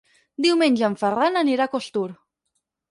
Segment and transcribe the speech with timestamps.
[0.45, 2.09] Diumenge en Ferran anirà a Costur.